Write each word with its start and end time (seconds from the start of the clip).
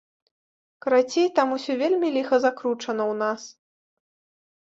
Карацей, 0.83 1.27
там 1.39 1.47
усё 1.57 1.71
вельмі 1.83 2.07
ліха 2.15 2.35
закручана 2.45 3.03
ў 3.11 3.19
нас! 3.23 3.41